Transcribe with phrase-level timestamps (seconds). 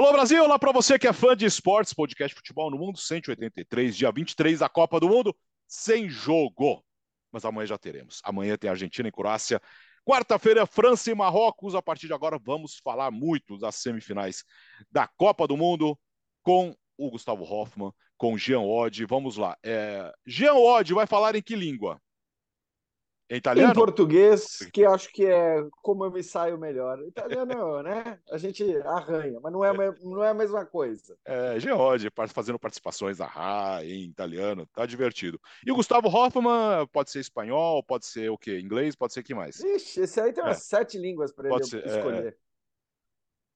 [0.00, 3.94] Alô Brasil, olá para você que é fã de esportes, podcast Futebol no Mundo 183,
[3.94, 5.36] dia 23 da Copa do Mundo,
[5.68, 6.82] sem jogo.
[7.30, 8.18] Mas amanhã já teremos.
[8.24, 9.60] Amanhã tem Argentina e Croácia.
[10.02, 11.74] Quarta-feira, França e Marrocos.
[11.74, 14.42] A partir de agora, vamos falar muito das semifinais
[14.90, 15.98] da Copa do Mundo
[16.42, 19.04] com o Gustavo Hoffman, com o Jean Oddi.
[19.04, 19.54] Vamos lá.
[19.62, 20.10] É...
[20.26, 22.00] Jean Oddi vai falar em que língua?
[23.30, 23.70] Em italiano?
[23.70, 26.98] Em português, que acho que é como eu me saio melhor.
[27.06, 28.18] Italiano, né?
[28.28, 29.72] A gente arranha, mas não é,
[30.02, 31.16] não é a mesma coisa.
[31.24, 35.40] É, Geode, fazendo participações da RA em italiano, tá divertido.
[35.64, 38.58] E o Gustavo Hoffman pode ser espanhol, pode ser o quê?
[38.58, 39.60] Inglês, pode ser que mais?
[39.60, 40.60] Ixi, esse aí tem umas é.
[40.60, 41.96] sete línguas para ele ser, é.
[41.96, 42.36] escolher.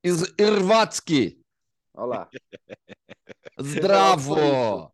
[0.04, 0.44] É...
[0.44, 1.40] Irvatsky.
[1.94, 2.28] Olha lá.
[3.60, 4.93] Zdravo!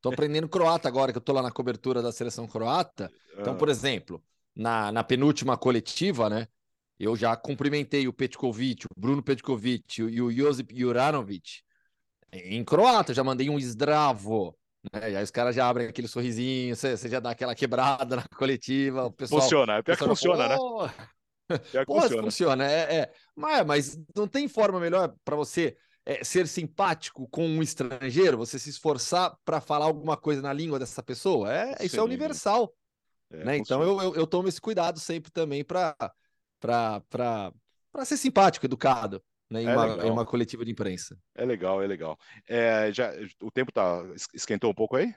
[0.00, 3.10] Tô aprendendo croata agora, que eu tô lá na cobertura da seleção croata.
[3.38, 3.72] Então, por ah.
[3.72, 4.22] exemplo,
[4.54, 6.46] na, na penúltima coletiva, né?
[6.98, 11.62] Eu já cumprimentei o Petkovic, o Bruno Petkovic e o Josip Juranovic
[12.32, 14.56] em croata, já mandei um zdravo.
[14.92, 15.12] Né?
[15.12, 19.06] E aí os caras já abrem aquele sorrisinho, você, já dá aquela quebrada na coletiva,
[19.06, 19.42] o pessoal...
[19.42, 20.56] Funciona, é pior que funciona, né?
[21.72, 22.22] Pior que Pô, funciona.
[22.22, 23.12] funciona, é, é.
[23.34, 28.58] Mas, mas não tem forma melhor para você é, ser simpático com um estrangeiro, você
[28.58, 31.86] se esforçar para falar alguma coisa na língua dessa pessoa, é, Sim.
[31.86, 32.74] isso é universal.
[33.30, 33.56] É, né?
[33.56, 35.94] Então eu, eu, eu, tomo esse cuidado sempre também para
[38.04, 39.22] ser simpático, educado.
[39.48, 41.18] Né, em, é uma, em, uma, coletiva de imprensa.
[41.34, 42.16] É legal, é legal.
[42.46, 43.12] É, já,
[43.42, 44.00] o tempo tá
[44.32, 45.12] esquentou um pouco aí?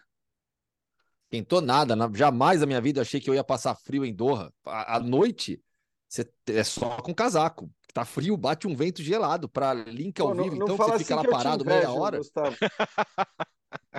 [1.26, 1.96] Esquentou nada.
[2.16, 4.52] Jamais na minha vida achei que eu ia passar frio em Doha.
[4.66, 5.62] À, à noite,
[6.08, 10.44] você, é só com casaco tá frio, bate um vento gelado para link ao Pô,
[10.44, 12.20] vivo, não, então não você fica assim lá parado invejo, meia hora.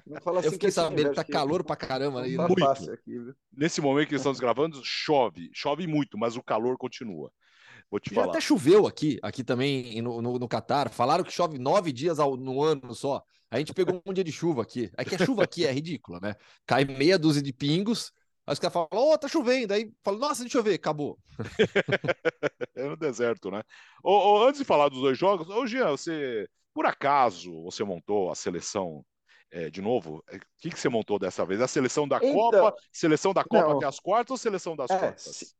[0.06, 2.36] Assim eu fiquei sabendo que tá calor pra caramba aí.
[2.36, 2.90] Tá muito.
[2.90, 5.50] Aqui, Nesse momento que estamos gravando, chove.
[5.52, 7.32] Chove muito, mas o calor continua.
[7.90, 8.32] Vou te Já falar.
[8.32, 10.90] até choveu aqui, aqui também no, no, no Catar.
[10.90, 13.22] Falaram que chove nove dias ao, no ano só.
[13.50, 14.90] A gente pegou um dia de chuva aqui.
[14.96, 16.34] É que a chuva aqui é ridícula, né?
[16.66, 18.12] Cai meia dúzia de pingos,
[18.46, 19.72] Aí os caras falam, ô, oh, tá chovendo.
[19.72, 21.18] Aí fala, nossa, deixa eu ver, acabou.
[22.76, 23.62] é no deserto, né?
[24.02, 28.30] Ô, ô, antes de falar dos dois jogos, ô Jean, você, por acaso, você montou
[28.30, 29.04] a seleção
[29.50, 30.22] é, de novo?
[30.30, 31.60] O que, que você montou dessa vez?
[31.60, 34.90] A seleção da então, Copa, seleção da Copa não, até as quartas ou seleção das
[34.90, 35.54] é, quartas?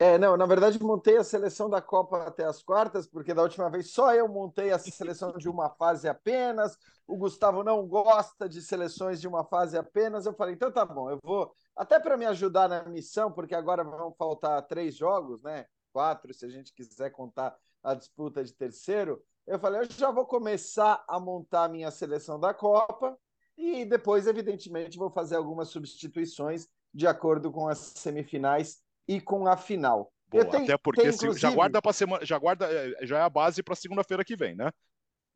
[0.00, 3.68] É, não, na verdade montei a seleção da Copa até as quartas, porque da última
[3.68, 6.78] vez só eu montei a seleção de uma fase apenas.
[7.04, 10.24] O Gustavo não gosta de seleções de uma fase apenas.
[10.24, 13.82] Eu falei, então tá bom, eu vou até para me ajudar na missão, porque agora
[13.82, 15.66] vão faltar três jogos, né?
[15.92, 19.20] Quatro, se a gente quiser contar a disputa de terceiro.
[19.44, 23.18] Eu falei, eu já vou começar a montar a minha seleção da Copa
[23.56, 28.78] e depois, evidentemente, vou fazer algumas substituições de acordo com as semifinais
[29.08, 30.12] e com a final.
[30.28, 31.40] Boa, tenho, até porque tenho, inclusive...
[31.40, 34.54] já guarda para semana, já guarda, é, já é a base para segunda-feira que vem,
[34.54, 34.70] né?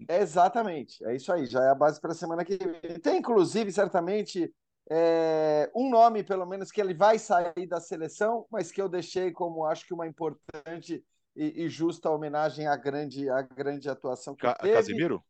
[0.08, 2.98] exatamente, é isso aí, já é a base para a semana que vem.
[3.00, 4.52] Tem, inclusive, certamente,
[4.90, 9.30] é, um nome, pelo menos, que ele vai sair da seleção, mas que eu deixei
[9.30, 11.04] como acho que uma importante
[11.36, 14.74] e, e justa homenagem à grande, à grande atuação que Ca teve.
[14.74, 15.24] Casimiro?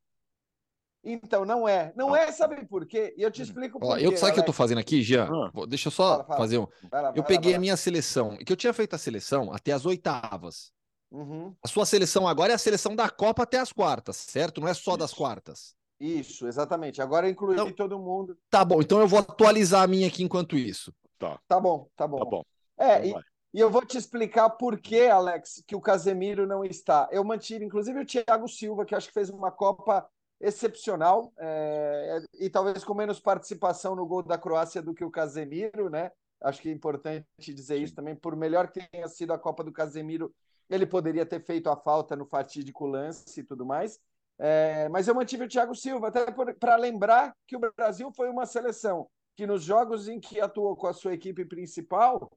[1.05, 1.93] Então, não é.
[1.97, 3.13] Não, é, sabe por quê?
[3.17, 3.45] E eu te hum.
[3.45, 4.07] explico por quê.
[4.07, 5.29] Eu, sabe o que eu tô fazendo aqui, Jean?
[5.29, 5.67] Ah.
[5.67, 6.39] Deixa eu só fala, fala.
[6.39, 6.67] fazer um.
[6.91, 9.53] Vai lá, vai eu peguei lá, a minha seleção, que eu tinha feito a seleção
[9.53, 10.73] até as oitavas.
[11.11, 11.55] Uhum.
[11.63, 14.61] A sua seleção agora é a seleção da Copa até as quartas, certo?
[14.61, 14.99] Não é só Isso.
[14.99, 15.75] das quartas.
[16.01, 17.03] Isso, exatamente.
[17.03, 18.37] Agora incluí então, todo mundo.
[18.51, 20.93] Tá bom, então eu vou atualizar a minha aqui enquanto isso.
[21.19, 21.39] Tá.
[21.47, 22.19] Tá bom, tá bom.
[22.19, 22.45] Tá bom.
[22.79, 23.21] É, então
[23.53, 27.09] e, e, eu vou te explicar por que, Alex, que o Casemiro não está.
[27.13, 30.05] Eu mantive, inclusive, o Thiago Silva, que acho que fez uma Copa
[30.43, 35.89] excepcional é, e talvez com menos participação no gol da Croácia do que o Casemiro,
[35.89, 36.11] né?
[36.43, 37.83] Acho que é importante dizer Sim.
[37.85, 38.17] isso também.
[38.17, 40.35] Por melhor que tenha sido a Copa do Casemiro,
[40.69, 44.01] ele poderia ter feito a falta no fatídico lance e tudo mais.
[44.39, 46.27] É, mas eu mantive o Thiago Silva, até
[46.59, 50.89] para lembrar que o Brasil foi uma seleção que, nos jogos em que atuou com
[50.89, 52.29] a sua equipe principal,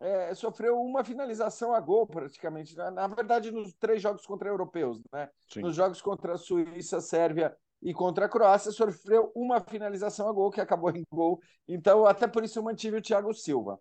[0.00, 2.76] é, sofreu uma finalização a gol, praticamente.
[2.76, 5.28] Na, na, verdade, nos três jogos contra europeus, né?
[5.56, 10.50] Nos jogos contra a Suíça, Sérvia e contra a Croácia, sofreu uma finalização a gol,
[10.50, 11.40] que acabou em gol.
[11.66, 13.78] Então, até por isso, eu mantive o Thiago Silva.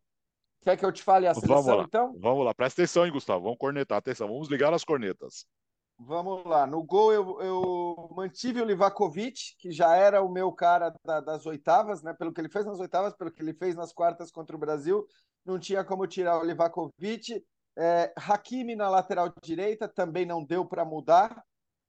[0.61, 2.15] Quer que eu te fale a seleção, vamos lá, então?
[2.17, 3.43] Vamos lá, presta atenção, hein, Gustavo.
[3.43, 5.45] Vamos cornetar, atenção, vamos ligar as cornetas.
[5.97, 6.65] Vamos lá.
[6.65, 11.45] No gol eu, eu mantive o Livakovic, que já era o meu cara da, das
[11.45, 12.13] oitavas, né?
[12.13, 15.05] Pelo que ele fez nas oitavas, pelo que ele fez nas quartas contra o Brasil,
[15.45, 17.45] não tinha como tirar o Livakovic.
[17.77, 21.43] É, Hakimi na lateral direita também não deu para mudar.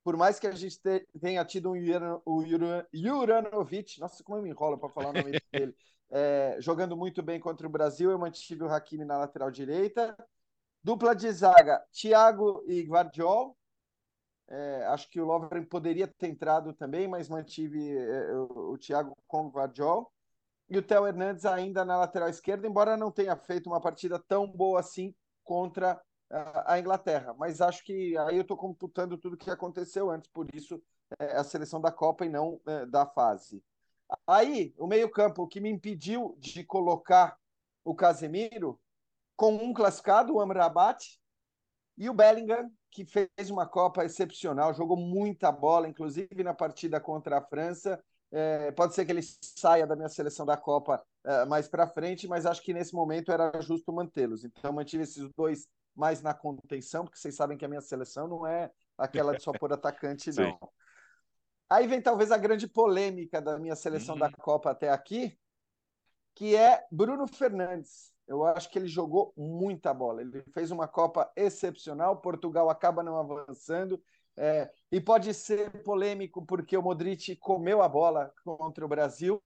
[0.04, 2.44] Por mais que a gente te, tenha tido um o
[2.92, 5.74] Juranovic, nossa, como eu me enrolo para falar o nome dele,
[6.10, 10.16] é, jogando muito bem contra o Brasil, eu mantive o Hakimi na lateral direita.
[10.82, 13.56] Dupla de zaga, Thiago e Guardiol
[14.48, 19.16] É, acho que o Lovren poderia ter entrado também, mas mantive é, o, o Thiago
[19.26, 20.12] com o Guardiol.
[20.68, 24.46] E o Theo Hernandes ainda na lateral esquerda, embora não tenha feito uma partida tão
[24.46, 25.14] boa assim
[25.44, 26.00] contra
[26.64, 27.34] a Inglaterra.
[27.38, 30.82] Mas acho que aí eu estou computando tudo que aconteceu antes, por isso
[31.18, 33.62] é a seleção da Copa e não é, da fase.
[34.26, 37.38] Aí, o meio-campo, o que me impediu de colocar
[37.84, 38.78] o Casemiro,
[39.36, 41.20] com um classificado, o Amrabat,
[41.96, 47.38] e o Bellingham, que fez uma Copa excepcional, jogou muita bola, inclusive na partida contra
[47.38, 48.02] a França.
[48.38, 52.28] É, pode ser que ele saia da minha seleção da Copa é, mais para frente,
[52.28, 54.44] mas acho que nesse momento era justo mantê-los.
[54.44, 58.46] Então, mantive esses dois mais na contenção, porque vocês sabem que a minha seleção não
[58.46, 60.58] é aquela de só por atacante, não.
[61.70, 64.20] Aí vem talvez a grande polêmica da minha seleção uhum.
[64.20, 65.34] da Copa até aqui,
[66.34, 68.12] que é Bruno Fernandes.
[68.28, 70.20] Eu acho que ele jogou muita bola.
[70.20, 72.20] Ele fez uma Copa excepcional.
[72.20, 73.98] Portugal acaba não avançando.
[74.38, 79.40] É, e pode ser polêmico porque o Modric comeu a bola contra o Brasil,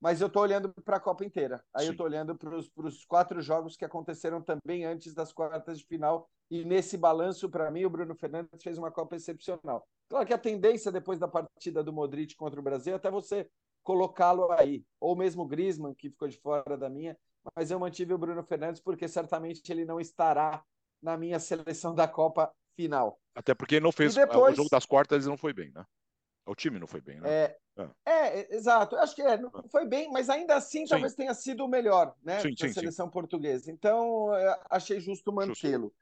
[0.00, 1.62] mas eu estou olhando para a Copa inteira.
[1.74, 1.88] Aí Sim.
[1.88, 6.28] eu estou olhando para os quatro jogos que aconteceram também antes das quartas de final.
[6.50, 9.86] E nesse balanço, para mim, o Bruno Fernandes fez uma Copa excepcional.
[10.08, 13.48] Claro que a tendência depois da partida do Modric contra o Brasil é até você
[13.82, 17.16] colocá-lo aí, ou mesmo o Griezmann, que ficou de fora da minha,
[17.54, 20.62] mas eu mantive o Bruno Fernandes porque certamente ele não estará
[21.02, 23.20] na minha seleção da Copa final.
[23.34, 24.54] Até porque ele não fez depois...
[24.54, 25.84] o jogo das quartas, ele não foi bem, né?
[26.46, 27.28] O time não foi bem, né?
[27.28, 28.40] É, é.
[28.40, 28.96] é exato.
[28.96, 30.90] Eu acho que é, não foi bem, mas ainda assim sim.
[30.90, 32.40] talvez tenha sido o melhor, né?
[32.40, 33.70] Sim, da sim, seleção portuguesa.
[33.70, 34.28] Então,
[34.68, 35.92] achei justo mantê-lo.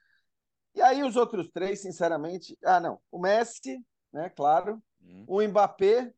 [0.74, 4.30] E aí os outros três, sinceramente, ah, não, o Messi, né?
[4.30, 5.24] Claro, hum.
[5.26, 6.12] o Mbappé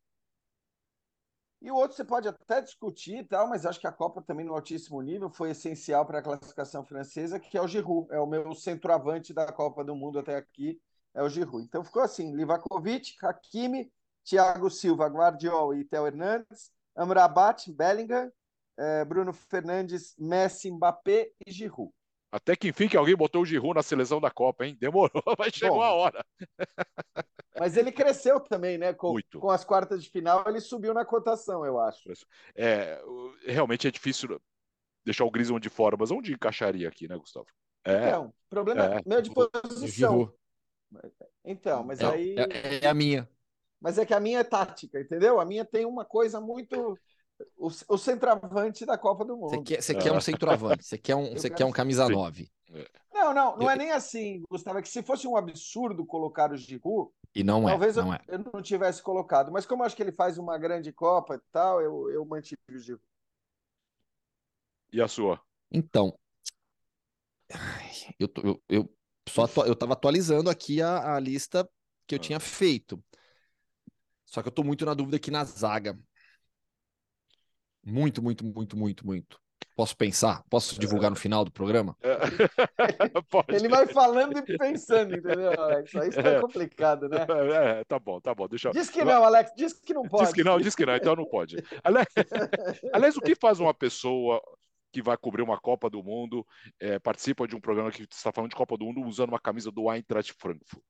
[1.61, 4.45] e o outro você pode até discutir e tal, mas acho que a Copa também
[4.45, 8.25] no altíssimo nível foi essencial para a classificação francesa, que é o Giroud, é o
[8.25, 10.81] meu centroavante da Copa do Mundo até aqui,
[11.13, 11.63] é o Giroud.
[11.63, 13.91] Então ficou assim, Livakovic, Hakimi,
[14.23, 18.31] Thiago Silva, Guardiol e Theo Hernandes, Amrabat, Bellingham,
[18.77, 21.93] eh, Bruno Fernandes, Messi, Mbappé e Giroud.
[22.31, 24.77] Até que enfim que alguém botou o Giroud na seleção da Copa, hein?
[24.79, 26.25] Demorou, mas chegou Bom, a hora.
[27.59, 28.93] Mas ele cresceu também, né?
[28.93, 29.39] Com, Muito.
[29.39, 32.09] com as quartas de final, ele subiu na cotação, eu acho.
[32.55, 33.01] É,
[33.45, 34.41] realmente é difícil
[35.03, 37.47] deixar o Griezmann de fora, mas onde encaixaria aqui, né, Gustavo?
[37.83, 40.33] É, então, problema é, meu de posição.
[41.43, 42.35] Então, mas é, aí.
[42.37, 43.27] É, é, a minha.
[43.79, 45.39] Mas é que a minha é tática, entendeu?
[45.39, 46.97] A minha tem uma coisa muito.
[47.57, 49.49] O, o centroavante da Copa do Mundo.
[49.49, 52.49] Você quer, você quer um centroavante, você quer um, você quer um camisa 9.
[53.13, 54.79] Não, não, não é nem assim, Gustavo.
[54.79, 57.71] É que se fosse um absurdo colocar o Giroud, e não é.
[57.71, 58.21] Talvez não eu, é.
[58.27, 59.51] eu não tivesse colocado.
[59.51, 62.59] Mas como eu acho que ele faz uma grande Copa e tal, eu, eu mantive
[62.69, 62.99] o Gil.
[64.91, 65.41] E a sua?
[65.71, 66.17] Então.
[68.19, 68.97] Eu, eu, eu
[69.27, 69.61] só atu...
[69.61, 71.69] eu estava atualizando aqui a, a lista
[72.05, 72.21] que eu ah.
[72.21, 73.01] tinha feito.
[74.25, 75.97] Só que eu estou muito na dúvida aqui na zaga.
[77.83, 79.41] Muito, muito, muito, muito, muito.
[79.75, 80.43] Posso pensar?
[80.49, 81.95] Posso divulgar no final do programa?
[83.47, 85.95] Ele vai falando e pensando, entendeu, Alex?
[85.95, 87.25] Aí está é complicado, né?
[87.53, 88.47] É, tá bom, tá bom.
[88.47, 88.69] Deixa...
[88.71, 90.25] Diz que não, Alex, diz que não pode.
[90.25, 91.57] Diz que não, diz que não, então não pode.
[91.83, 92.07] Aliás,
[92.93, 94.41] aliás o que faz uma pessoa
[94.91, 96.45] que vai cobrir uma Copa do Mundo,
[96.79, 99.71] é, participa de um programa que está falando de Copa do Mundo usando uma camisa
[99.71, 100.83] do Eintracht Frankfurt?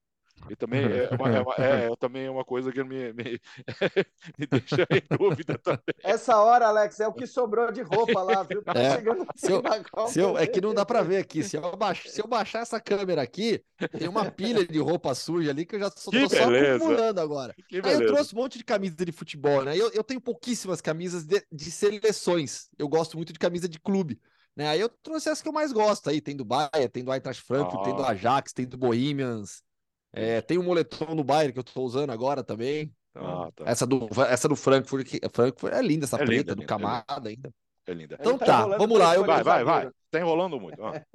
[0.50, 3.40] E também é uma, é uma, é, também é uma coisa que me, me,
[4.38, 5.96] me, deixa em dúvida também.
[6.04, 8.62] Essa hora, Alex, é o que sobrou de roupa lá, viu?
[8.62, 9.00] Tá é,
[9.36, 9.64] se eu,
[10.08, 11.44] se eu, é que não dá para ver aqui.
[11.44, 13.64] Se eu, baixar, se eu baixar essa câmera aqui,
[13.98, 17.56] tem uma pilha de roupa suja ali que eu já só, tô só acumulando agora.
[17.68, 19.78] Que Aí eu trouxe um monte de camisa de futebol, né?
[19.78, 22.70] Eu, eu tenho pouquíssimas camisas de, de seleções.
[22.78, 24.20] Eu gosto muito de camisa de clube.
[24.56, 24.68] Né?
[24.68, 26.22] Aí eu trouxe as que eu mais gosto aí.
[26.22, 27.84] Tem do Bahia, tem do Eintracht Frankfurt, ah.
[27.84, 29.64] tem do Ajax, tem do Bohemians.
[30.14, 32.94] É, tem um moletom no Bayern que eu estou usando agora também.
[33.12, 33.64] Então, ah, tá.
[33.66, 37.34] essa, do, essa do Frankfurt, Frankfurt é linda, essa é preta linda, do Camada é
[37.34, 37.54] ainda.
[37.86, 38.18] É linda.
[38.20, 39.16] Então tá, tá vamos lá.
[39.16, 39.26] Eu...
[39.26, 39.92] Vai, vai, vai.
[40.10, 40.84] Tá enrolando muito.
[40.84, 41.06] Ah.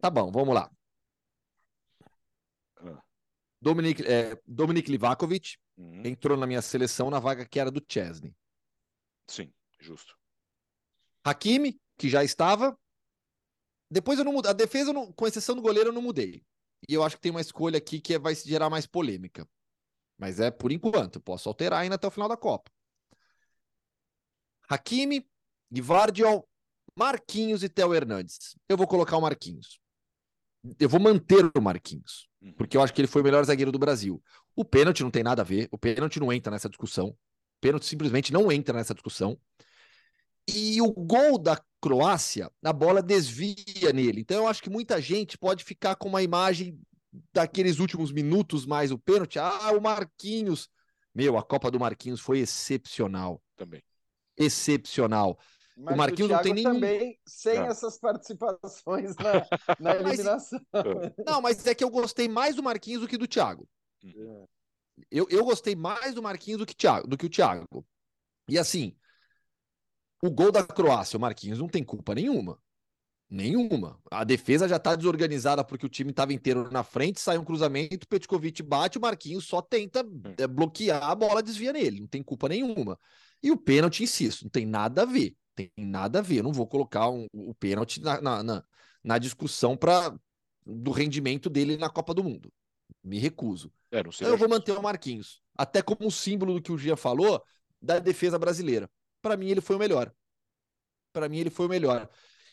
[0.00, 0.70] tá bom, vamos lá.
[2.76, 3.02] Ah.
[3.60, 6.02] Dominic, é, Dominic Livakovic uhum.
[6.04, 8.34] entrou na minha seleção na vaga que era do Chesney.
[9.26, 10.16] Sim, justo.
[11.24, 12.76] Hakimi, que já estava.
[13.90, 14.50] Depois eu não mudei.
[14.50, 16.42] A defesa, não, com exceção do goleiro, eu não mudei.
[16.88, 19.48] E eu acho que tem uma escolha aqui que vai gerar mais polêmica.
[20.18, 22.70] Mas é por enquanto, posso alterar ainda até o final da Copa.
[24.68, 25.28] Hakimi,
[25.70, 26.48] Guivardiol,
[26.96, 28.56] Marquinhos e Theo Hernandes.
[28.68, 29.80] Eu vou colocar o Marquinhos.
[30.78, 32.52] Eu vou manter o Marquinhos, uhum.
[32.52, 34.22] porque eu acho que ele foi o melhor zagueiro do Brasil.
[34.54, 37.08] O pênalti não tem nada a ver, o pênalti não entra nessa discussão.
[37.08, 37.16] O
[37.60, 39.38] pênalti simplesmente não entra nessa discussão.
[40.48, 44.20] E o gol da Croácia, a bola desvia nele.
[44.20, 46.80] Então eu acho que muita gente pode ficar com uma imagem
[47.34, 49.38] daqueles últimos minutos mais o pênalti.
[49.38, 50.68] Ah, o Marquinhos.
[51.14, 53.42] Meu, a Copa do Marquinhos foi excepcional.
[53.56, 53.82] Também.
[54.36, 55.38] Excepcional.
[55.76, 56.72] Mas o Marquinhos do não tem nenhum.
[56.74, 57.66] também sem É.
[57.66, 59.32] essas participações na,
[59.80, 60.60] na Mas- eliminação.
[61.26, 63.68] Não, mas é que eu gostei mais do Marquinhos do que do Thiago.
[65.10, 67.66] Eu, eu gostei mais do Marquinhos do que, Thiago, do que o Thiago.
[68.48, 68.94] E assim,
[70.22, 72.58] o gol da Croácia, o Marquinhos não tem culpa nenhuma.
[73.28, 73.98] Nenhuma.
[74.10, 78.06] A defesa já tá desorganizada porque o time estava inteiro na frente, sai um cruzamento,
[78.06, 80.04] Petkovic bate, o Marquinhos só tenta
[80.36, 82.98] é, bloquear, a bola desvia nele, não tem culpa nenhuma.
[83.42, 85.34] E o pênalti, insisto, não tem nada a ver.
[85.54, 86.38] Tem nada a ver.
[86.38, 88.64] Eu não vou colocar um- o pênalti na, na, na,
[89.02, 90.14] na discussão pra,
[90.64, 92.52] do rendimento dele na Copa do Mundo.
[93.02, 93.72] Me recuso.
[94.20, 94.26] É.
[94.26, 95.42] Eu vou manter o Marquinhos.
[95.56, 97.42] Até como um símbolo do que o Gia falou
[97.80, 98.88] da defesa brasileira.
[99.22, 100.12] Para mim, ele foi o melhor.
[101.12, 102.08] Para mim, ele foi o melhor.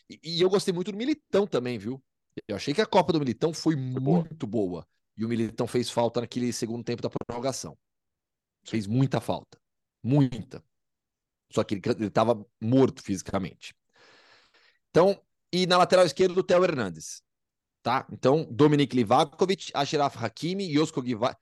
[0.08, 2.02] E, e eu gostei muito do Militão também, viu?
[2.46, 4.86] Eu achei que a Copa do Militão foi muito boa.
[5.16, 7.76] E o Militão fez falta naquele segundo tempo da prorrogação.
[8.64, 9.60] Fez muita falta.
[10.02, 10.64] Muita.
[11.52, 13.74] Só que ele, ele tava morto fisicamente.
[14.90, 15.20] Então,
[15.52, 17.22] e na lateral esquerda, o Theo Hernandes.
[17.82, 18.06] Tá?
[18.12, 21.36] Então, Dominik Livakovic, Ashraf Hakimi, Josko Giva...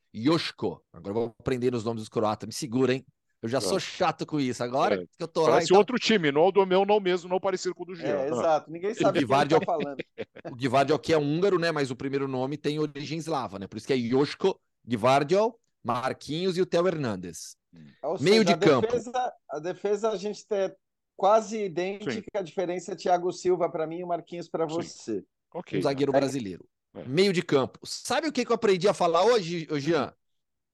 [0.93, 2.47] Agora eu vou aprender os nomes dos croatas.
[2.47, 3.05] Me segura, hein?
[3.41, 4.63] Eu já sou chato com isso.
[4.65, 5.51] Agora É, que eu tô lá.
[5.51, 7.95] Parece então, outro time, não o do meu, não mesmo, não parecido com o do
[7.95, 8.09] Jean.
[8.09, 8.71] É, Ah, exato.
[8.71, 9.97] Ninguém sabe o que ele tá é o- falando.
[10.53, 11.71] O Gvardiol que é húngaro, né?
[11.71, 13.67] Mas o primeiro nome tem origem eslava, né?
[13.69, 17.57] Por isso que é Joshko, Gvardiol, Marquinhos e o Theo Hernandes.
[18.03, 18.87] Ou Meio seja, de a campo.
[18.89, 20.73] Defesa, a defesa a gente tem
[21.17, 22.25] quase idêntica.
[22.35, 24.75] A diferença é Thiago Silva para mim e o Marquinhos para Sim.
[24.75, 25.25] você.
[25.55, 25.79] ok.
[25.79, 26.19] Um zagueiro É.
[26.19, 26.67] brasileiro.
[26.95, 27.05] É.
[27.05, 27.79] Meio de campo.
[27.85, 30.13] Sabe o que, que eu aprendi a falar hoje, Jean?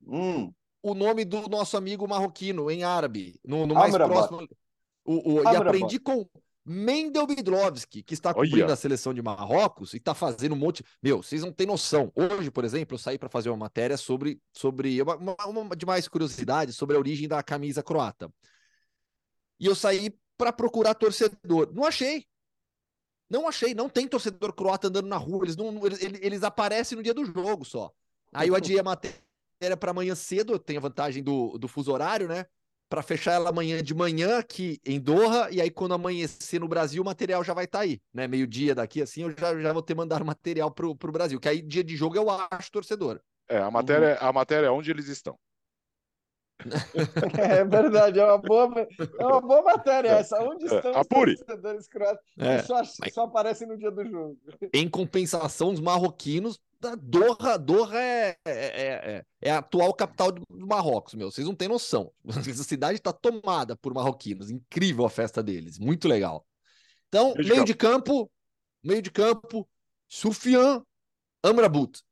[0.06, 0.52] Hum,
[0.84, 4.28] o nome do nosso amigo marroquino em árabe, no, no mais Amrabat.
[4.28, 4.48] próximo.
[5.04, 6.28] O, o- e aprendi com
[6.64, 8.48] Mendel Bidlovski, que está Olha.
[8.50, 10.84] cobrindo a seleção de Marrocos e está fazendo um monte.
[11.02, 12.12] Meu, vocês não têm noção.
[12.14, 15.86] Hoje, por exemplo, eu saí para fazer uma matéria sobre, sobre uma, uma- uma de
[15.86, 18.30] mais curiosidade sobre a origem da camisa croata.
[19.58, 21.70] E eu saí para procurar torcedor.
[21.72, 22.26] Não achei.
[23.30, 23.74] Não achei.
[23.74, 25.44] Não tem torcedor croata andando na rua.
[25.44, 27.90] Eles, não, eles, eles aparecem no dia do jogo só.
[28.32, 29.16] Aí eu adiei a matéria
[29.76, 30.58] para amanhã cedo.
[30.58, 32.46] Tenho a vantagem do, do fuso horário, né?
[32.88, 35.48] Para fechar ela amanhã de manhã aqui em Doha.
[35.50, 38.28] E aí, quando amanhecer no Brasil, o material já vai estar aí, né?
[38.28, 41.40] Meio-dia daqui, assim, eu já, já vou ter mandado material pro, pro Brasil.
[41.40, 43.20] Que aí, dia de jogo, eu acho torcedor.
[43.48, 45.38] É, a matéria, a matéria é onde eles estão.
[47.38, 48.86] É verdade, é uma boa,
[49.18, 50.40] é uma boa matéria essa.
[50.42, 51.36] Onde É, estão os apure.
[51.36, 52.24] torcedores croatas?
[52.38, 52.62] É.
[52.62, 54.38] só, mas- só aparecem no dia do jogo.
[54.72, 58.52] Em compensação, os marroquinos, da Doha, Doha é, é,
[59.16, 61.30] é, é a atual capital do Marrocos, meu.
[61.30, 62.12] Vocês não têm noção.
[62.28, 64.50] Essa cidade está tomada por marroquinos.
[64.50, 65.78] Incrível a festa deles.
[65.78, 66.46] Muito legal.
[67.08, 67.66] Então, Meio de meio campo.
[67.66, 68.30] de campo,
[68.82, 69.68] meio de campo,
[70.08, 70.82] Sufian
[71.42, 72.02] Amrabat.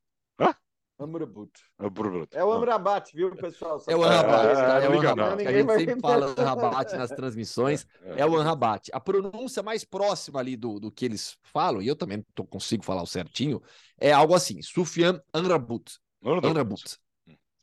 [1.02, 1.50] Amrabat.
[1.80, 2.38] É.
[2.38, 3.82] É o Amrabat, viu, pessoal?
[3.88, 4.80] É o Amrabat, é, tá?
[4.80, 5.32] É o liga Amrabat.
[5.32, 7.86] A Ninguém gente sempre fala Amrabat nas transmissões.
[8.04, 8.90] É, É o Amrabat.
[8.92, 12.84] A pronúncia mais próxima ali do, do que eles falam, e eu também não consigo
[12.84, 13.60] falar o certinho,
[13.98, 15.98] é algo assim: Sufian Amrabat.
[16.24, 16.98] Amrabat.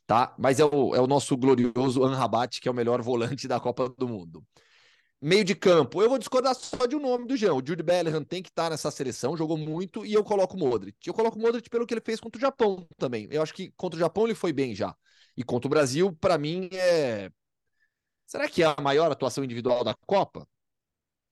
[0.06, 0.34] Tá?
[0.38, 3.88] Mas é o, é o nosso glorioso Amrabat, que é o melhor volante da Copa
[3.88, 4.44] do Mundo.
[5.22, 7.52] Meio de campo, eu vou discordar só de um nome do Jean.
[7.54, 10.96] O Jude Bellingham tem que estar nessa seleção, jogou muito, e eu coloco o Modric.
[11.06, 13.28] Eu coloco o Modric pelo que ele fez contra o Japão também.
[13.30, 14.96] Eu acho que contra o Japão ele foi bem já.
[15.36, 17.30] E contra o Brasil, para mim, é.
[18.26, 20.48] Será que é a maior atuação individual da Copa?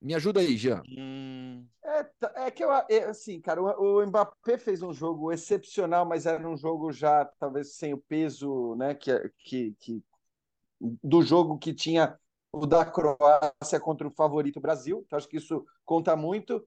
[0.00, 0.82] Me ajuda aí, Jean.
[0.86, 5.32] Hum, É, tá- é que eu, é, assim, cara, o, o Mbappé fez um jogo
[5.32, 10.02] excepcional, mas era um jogo já talvez sem o peso, né, que, que, que
[10.80, 12.18] do jogo que tinha
[12.52, 15.02] o da Croácia contra o favorito Brasil.
[15.06, 16.66] Então acho que isso conta muito.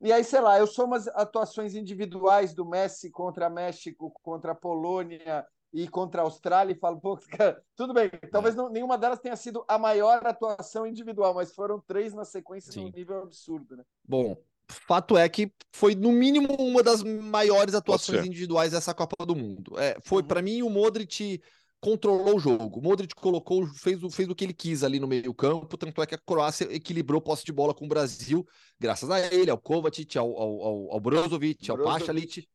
[0.00, 4.54] E aí, sei lá, eu sou umas atuações individuais do Messi contra México, contra a
[4.54, 9.18] Polônia e contra a Austrália e falo, pô, cara, tudo bem, talvez não, nenhuma delas
[9.18, 12.84] tenha sido a maior atuação individual, mas foram três na sequência Sim.
[12.84, 13.84] num nível absurdo, né?
[14.04, 14.36] Bom,
[14.68, 19.78] fato é que foi no mínimo uma das maiores atuações individuais dessa Copa do Mundo.
[19.78, 20.28] É, foi Uhum.
[20.28, 21.40] para mim o Modric
[21.84, 22.78] controlou o jogo.
[22.78, 26.06] O Modric colocou, fez, o- fez o que ele quis ali no meio-campo, tanto é
[26.06, 28.46] que a Croácia equilibrou posse de bola com o Brasil,
[28.80, 32.00] graças a ele, ao Kovacic, ao, ao, ao, Brozovic, ao Brozovic.
[32.00, 32.48] Pachalic.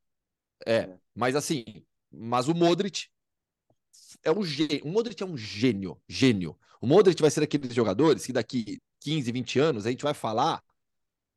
[0.66, 1.00] É, É.
[1.16, 1.64] mas assim,
[2.12, 3.08] mas o Modric
[4.24, 4.82] é um gênio.
[4.86, 6.58] O Modric é um gênio, gênio.
[6.82, 10.64] O Modric vai ser daqueles jogadores que daqui 15, 20 anos a gente vai falar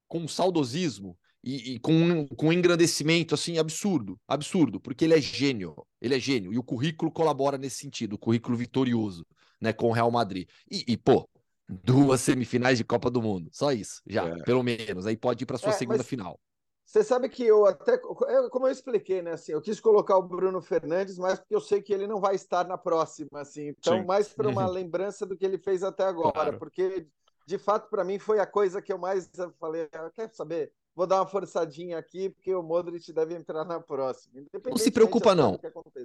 [0.08, 5.20] com saudosismo e, e com, um- com um engrandecimento assim absurdo, absurdo, porque ele é
[5.20, 9.26] gênio, ele é gênio e o currículo colabora nesse sentido, o currículo vitorioso,
[9.61, 10.49] né, com o Real Madrid.
[10.70, 11.28] E, e, pô,
[11.68, 14.42] duas semifinais de Copa do Mundo, só isso, já, É.
[14.44, 15.06] pelo menos.
[15.06, 16.38] Aí pode ir para sua É, segunda mas- final.
[16.84, 19.32] Você sabe que eu até, como eu expliquei, né?
[19.32, 22.34] Assim, eu quis colocar o Bruno Fernandes, mas porque eu sei que ele não vai
[22.34, 23.68] estar na próxima, assim.
[23.68, 24.04] Então, Sim.
[24.04, 26.58] mais para uma lembrança do que ele fez até agora, claro.
[26.58, 27.06] porque
[27.46, 29.88] de fato para mim foi a coisa que eu mais falei.
[29.92, 30.72] Ah, quer saber?
[30.94, 34.42] Vou dar uma forçadinha aqui, porque o Modric deve entrar na próxima.
[34.66, 35.58] Não se preocupa não.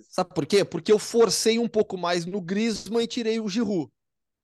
[0.10, 0.64] Sabe por quê?
[0.64, 3.92] Porque eu forcei um pouco mais no Griezmann e tirei o Giroud,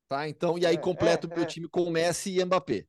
[0.09, 0.27] tá?
[0.27, 1.47] Então, e aí é, completo é, meu é.
[1.47, 2.85] time com o Messi e Mbappé.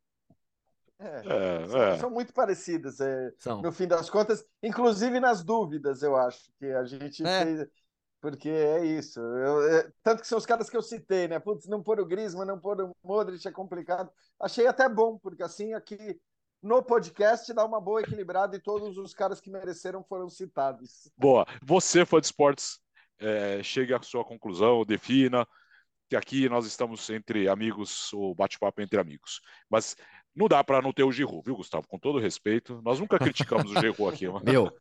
[0.98, 1.98] É, é, são, é.
[1.98, 3.30] são, muito parecidas, é,
[3.62, 7.44] no fim das contas, inclusive nas dúvidas, eu acho que a gente é.
[7.44, 7.68] fez.
[8.20, 9.20] Porque é isso.
[9.20, 11.38] Eu, é, tanto que são os caras que eu citei, né?
[11.38, 14.10] Putz, não pôr o Griezmann, não pôr o Modric é complicado.
[14.40, 16.18] Achei até bom, porque assim aqui
[16.64, 21.10] no podcast dá uma boa equilibrada e todos os caras que mereceram foram citados.
[21.16, 21.46] Boa.
[21.62, 22.80] Você, fã de esportes,
[23.18, 25.46] é, chegue à sua conclusão, defina
[26.08, 29.40] que aqui nós estamos entre amigos, o bate-papo entre amigos.
[29.68, 29.94] Mas
[30.34, 31.86] não dá para não ter o Giroud, viu, Gustavo?
[31.86, 34.26] Com todo respeito, nós nunca criticamos o Giroud aqui.
[34.26, 34.44] Mano.
[34.44, 34.72] Meu,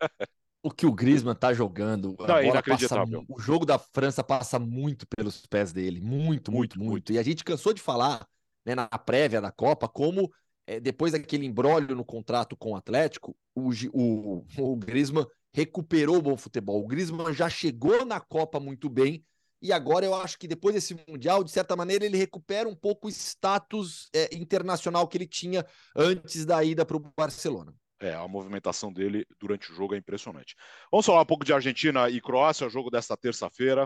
[0.64, 3.26] o que o Griezmann tá jogando, não, inacreditável.
[3.26, 6.80] Passa, o jogo da França passa muito pelos pés dele, muito, muito, muito.
[6.80, 7.12] muito.
[7.12, 8.26] E a gente cansou de falar
[8.66, 10.32] né, na prévia da Copa como
[10.66, 16.22] é, depois daquele embrólio no contrato com o Atlético, o, o, o Griezmann recuperou o
[16.22, 16.84] bom futebol.
[16.84, 19.24] O Griezmann já chegou na Copa muito bem
[19.64, 23.08] e agora eu acho que depois desse Mundial, de certa maneira, ele recupera um pouco
[23.08, 25.66] o status é, internacional que ele tinha
[25.96, 27.74] antes da ida para o Barcelona.
[28.02, 30.56] É, a movimentação dele durante o jogo é impressionante.
[30.92, 33.86] Vamos falar um pouco de Argentina e Croácia, o jogo desta terça-feira,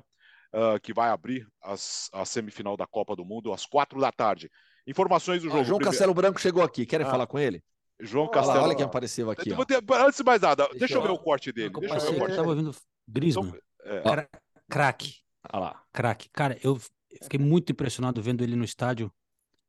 [0.51, 4.50] uh, que vai abrir as, a semifinal da Copa do Mundo às quatro da tarde.
[4.88, 5.60] Informações do jogo.
[5.60, 5.91] Ah, João primeiro...
[5.91, 7.10] Castelo Branco chegou aqui, querem ah.
[7.10, 7.62] falar com ele?
[8.00, 8.63] João Castelo.
[8.63, 9.51] Olha quem apareceu aqui.
[9.51, 11.72] Antes de mais nada, deixa, deixa eu ver o corte dele.
[11.75, 12.32] Eu, deixa eu ver o corte.
[12.32, 12.75] Eu tava ouvindo
[13.08, 13.48] Griezmann.
[13.48, 14.10] Então, é.
[14.10, 14.29] Era
[14.70, 15.15] craque.
[15.51, 15.84] Olha lá.
[15.91, 16.29] Craque.
[16.29, 16.79] Cara, eu
[17.24, 19.12] fiquei muito impressionado vendo ele no estádio,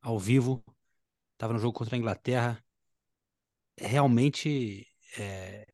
[0.01, 0.63] ao vivo.
[1.37, 2.63] Tava no jogo contra a Inglaterra.
[3.81, 5.67] Realmente, é...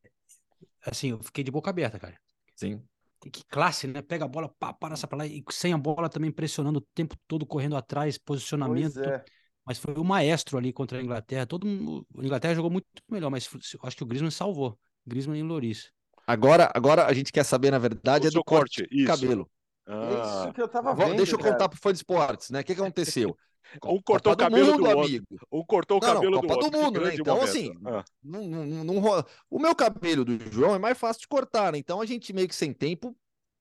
[0.86, 2.18] assim, eu fiquei de boca aberta, cara.
[2.54, 2.82] Sim.
[3.30, 4.02] Que classe, né?
[4.02, 5.26] Pega a bola, pá, passa pra lá.
[5.26, 9.00] E sem a bola também pressionando o tempo todo, correndo atrás, posicionamento.
[9.00, 9.24] É.
[9.64, 11.46] Mas foi o maestro ali contra a Inglaterra.
[11.46, 12.06] Todo mundo...
[12.18, 13.48] A Inglaterra jogou muito melhor, mas
[13.82, 14.78] acho que o Griezmann salvou.
[15.06, 15.90] Griezmann e Loris.
[16.26, 19.50] Agora, agora a gente quer saber, na verdade, o é do corte, corte de cabelo.
[19.86, 20.44] Ah.
[20.44, 21.16] Isso que eu tava vendo.
[21.16, 21.52] Deixa eu cara.
[21.52, 22.60] contar pro fã de esportes, né?
[22.60, 23.36] O que, que aconteceu?
[23.82, 25.26] Um cortou Copa o cabelo do, mundo, do amigo.
[25.50, 26.70] Um cortou não, o cabelo não, Copa do, outro.
[26.70, 27.14] do mundo, né?
[27.14, 27.48] Então, momento.
[27.48, 28.04] assim, ah.
[28.22, 31.78] não, não, não, o meu cabelo do João é mais fácil de cortar, né?
[31.78, 33.16] Então a gente meio que sem tempo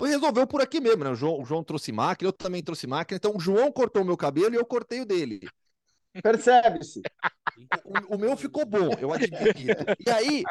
[0.05, 1.11] resolveu por aqui mesmo, né?
[1.11, 3.15] O João, o João trouxe máquina, eu também trouxe máquina.
[3.15, 5.39] Então o João cortou o meu cabelo e eu cortei o dele.
[6.21, 7.01] Percebe-se.
[7.83, 9.83] O, o, meu ficou bom, eu admito.
[10.05, 10.43] E aí,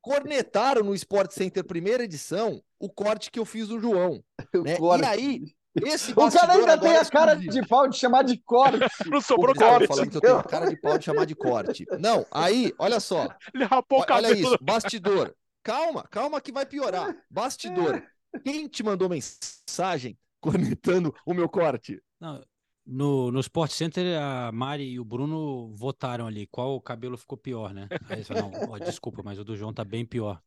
[0.00, 4.22] cornetaram no Sport Center primeira edição o corte que eu fiz do João.
[4.64, 4.76] Né?
[5.00, 5.42] E aí,
[5.76, 8.78] esse o cara ainda tem a cara de pau de chamar de corte.
[9.06, 9.86] Não sobrou corte.
[9.86, 11.86] falando que eu tenho a cara de pau de chamar de corte.
[11.98, 13.28] Não, aí, olha só.
[13.54, 15.34] Ele rapou Olha isso, bastidor.
[15.62, 17.14] Calma, calma que vai piorar.
[17.30, 18.02] Bastidor.
[18.42, 22.02] Quem te mandou mensagem cornetando o meu corte?
[22.18, 22.42] Não,
[22.90, 27.38] no, no Sport Center, a Mari e o Bruno votaram ali qual o cabelo ficou
[27.38, 27.88] pior, né?
[28.08, 30.42] Aí não, ó, desculpa, mas o do João tá bem pior.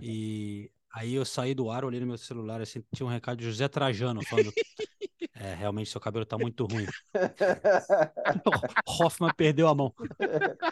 [0.00, 3.44] E aí eu saí do ar, olhei no meu celular, assim, tinha um recado de
[3.44, 4.52] José Trajano falando:
[5.38, 6.86] É, realmente seu cabelo tá muito ruim.
[8.88, 9.92] Hoffman perdeu a mão.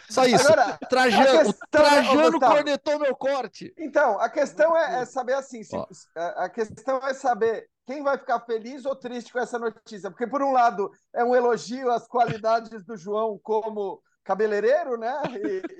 [0.09, 0.43] Só isso.
[0.43, 3.71] Agora, Trajano, questão, Trajano cornetou meu corte.
[3.77, 5.75] Então, a questão é, é saber assim: se,
[6.15, 10.09] a questão é saber quem vai ficar feliz ou triste com essa notícia?
[10.09, 15.13] Porque, por um lado, é um elogio às qualidades do João como cabeleireiro, né?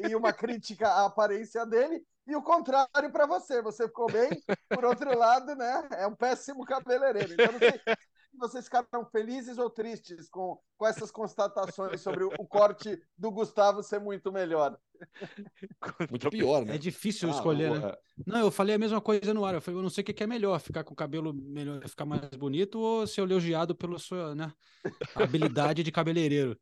[0.03, 2.03] E, e uma crítica à aparência dele.
[2.27, 4.29] E o contrário para você, você ficou bem.
[4.69, 5.87] Por outro lado, né?
[5.91, 7.33] É um péssimo cabeleireiro.
[7.33, 7.79] Então, não sei,
[8.37, 13.83] vocês ficaram felizes ou tristes com, com essas constatações sobre o, o corte do Gustavo
[13.83, 14.77] ser muito melhor?
[16.09, 16.75] Muito pior, né?
[16.75, 17.93] É difícil ah, escolher, né?
[18.25, 19.55] Não, eu falei a mesma coisa no ar.
[19.55, 22.05] Eu falei, eu não sei o que é melhor, ficar com o cabelo melhor, ficar
[22.05, 24.51] mais bonito ou ser elogiado pela sua né,
[25.15, 26.57] habilidade de cabeleireiro.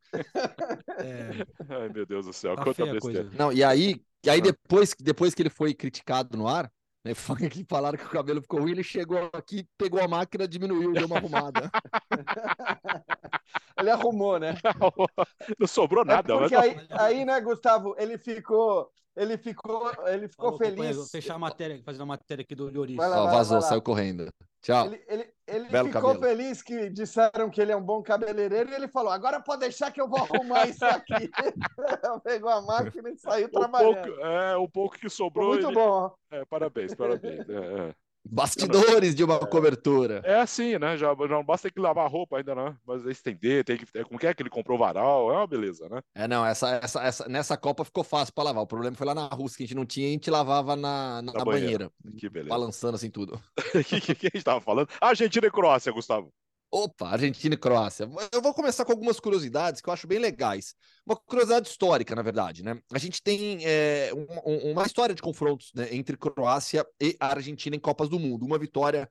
[0.98, 1.46] É...
[1.70, 3.30] Ai, meu Deus do céu, tá quanta besteira.
[3.38, 6.72] Não, e aí, e aí depois, depois que ele foi criticado no ar,
[7.04, 7.14] né?
[7.14, 10.94] Foi que falaram que o cabelo ficou ruim, ele chegou aqui, pegou a máquina, diminuiu,
[10.94, 11.70] deu uma arrumada.
[13.78, 14.56] ele arrumou, né?
[15.60, 16.34] Não sobrou nada.
[16.34, 16.66] É porque mas...
[16.66, 20.96] aí, aí, né, Gustavo, ele ficou ele ficou, ele ficou Falou, feliz.
[20.96, 22.98] Vou fechar a matéria, fazer uma matéria aqui do Lloris.
[22.98, 24.28] Ó, vazou, saiu correndo.
[24.62, 24.88] Tchau.
[24.88, 26.22] Ele, ele, ele ficou cabelo.
[26.22, 29.92] feliz que disseram que ele é um bom cabeleireiro e ele falou: agora pode deixar
[29.92, 31.30] que eu vou arrumar isso aqui.
[32.24, 33.94] Pegou a máquina e saiu o trabalhando.
[33.94, 35.54] Pouco, é, o pouco que sobrou.
[35.54, 35.76] Foi muito ele...
[35.76, 36.16] bom.
[36.32, 37.48] É, parabéns, parabéns.
[37.50, 37.96] É, é.
[38.34, 40.22] Bastidores de uma é, cobertura.
[40.24, 40.98] É assim, né?
[40.98, 42.76] Já, já não basta ter que lavar a roupa ainda, não.
[42.86, 43.86] Mas estender, tem que.
[44.04, 45.32] Como que é que ele comprou varal?
[45.32, 46.02] É uma beleza, né?
[46.16, 48.64] É, não, essa, essa, essa, nessa Copa ficou fácil para lavar.
[48.64, 51.22] O problema foi lá na Rússia, que a gente não tinha, a gente lavava na,
[51.22, 51.92] na, na banheira.
[52.02, 52.18] banheira.
[52.18, 52.50] Que beleza.
[52.50, 53.40] Balançando assim tudo.
[53.74, 54.88] O que, que, que, a gente tava falando?
[55.02, 56.32] Argentina e Croácia, Gustavo.
[56.76, 58.10] Opa, Argentina e Croácia.
[58.32, 60.74] Eu vou começar com algumas curiosidades que eu acho bem legais.
[61.06, 62.82] Uma curiosidade histórica, na verdade, né?
[62.92, 64.10] A gente tem é,
[64.44, 68.44] um, uma história de confrontos né, entre Croácia e Argentina em Copas do Mundo.
[68.44, 69.08] Uma vitória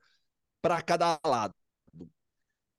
[0.61, 1.53] para cada lado.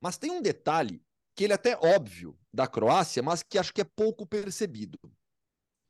[0.03, 1.03] Mas tem um detalhe
[1.35, 4.99] que ele é até óbvio da Croácia, mas que acho que é pouco percebido.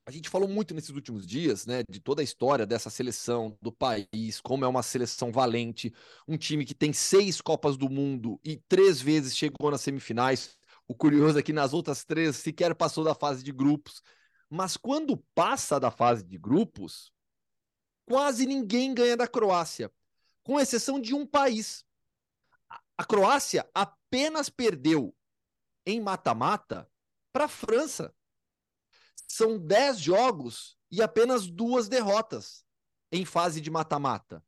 [0.06, 3.72] A gente falou muito nesses últimos dias, né, de toda a história dessa seleção do
[3.72, 5.94] país, como é uma seleção valente,
[6.28, 10.58] um time que tem seis Copas do Mundo e três vezes chegou nas semifinais.
[10.86, 14.02] O curioso é que nas outras três sequer passou da fase de grupos.
[14.50, 17.10] Mas quando passa da fase de grupos,
[18.04, 19.90] quase ninguém ganha da Croácia,
[20.42, 21.82] com exceção de um país.
[22.98, 25.16] A Croácia apenas perdeu
[25.86, 26.86] em mata-mata
[27.32, 28.14] para a França
[29.34, 32.64] são 10 jogos e apenas duas derrotas
[33.10, 34.44] em fase de mata-mata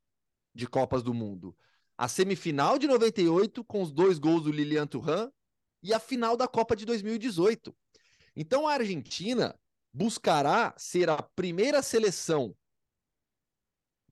[0.54, 1.56] de Copas do Mundo.
[1.98, 5.32] A semifinal de 98 com os dois gols do Lilian Thuram
[5.82, 7.76] e a final da Copa de 2018.
[8.36, 9.58] Então a Argentina
[9.92, 12.56] buscará ser a primeira seleção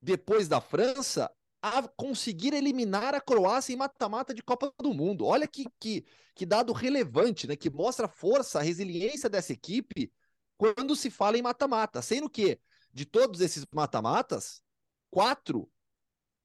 [0.03, 1.31] depois da França
[1.63, 5.25] a conseguir eliminar a Croácia em mata-mata de Copa do Mundo.
[5.25, 7.55] Olha que, que, que dado relevante, né?
[7.55, 10.13] Que mostra a força, a resiliência dessa equipe
[10.57, 12.01] quando se fala em mata-mata.
[12.03, 12.61] Sendo que,
[12.93, 14.62] de todos esses mata-matas,
[15.11, 15.71] quatro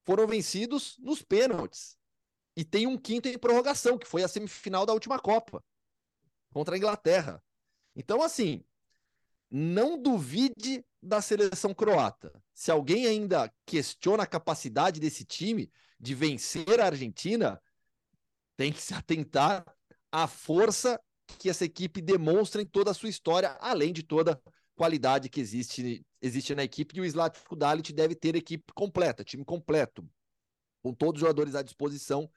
[0.05, 1.97] foram vencidos nos pênaltis.
[2.55, 5.63] E tem um quinto em prorrogação, que foi a semifinal da última Copa,
[6.51, 7.43] contra a Inglaterra.
[7.95, 8.63] Então, assim,
[9.49, 12.43] não duvide da seleção croata.
[12.53, 17.61] Se alguém ainda questiona a capacidade desse time de vencer a Argentina,
[18.57, 19.65] tem que se atentar
[20.11, 20.99] à força
[21.37, 25.39] que essa equipe demonstra em toda a sua história, além de toda a qualidade que
[25.39, 26.97] existe, existe na equipe.
[26.97, 30.07] E o Slatko Dalit deve ter equipe completa, time completo,
[30.81, 32.29] com todos os jogadores à disposição.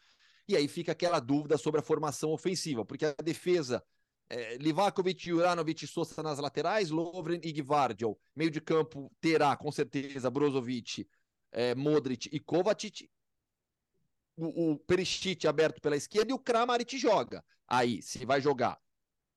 [0.49, 3.83] E aí fica aquela dúvida sobre a formação ofensiva, porque a defesa
[4.29, 8.19] é, Livakovic, Juranovic, Sousa nas laterais, Lovren e Gvardiol.
[8.35, 11.07] Meio de campo terá, com certeza, Brozovic,
[11.53, 13.09] é, Modric e Kovacic
[14.37, 14.79] o, o
[15.47, 17.45] aberto pela esquerda e o Kramaric joga.
[17.67, 18.81] Aí, se vai jogar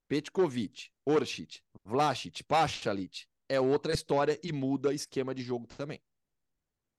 [0.08, 6.02] Petkovic, Orsic, Vlasic, Pachalic, é outra história e muda esquema de jogo também.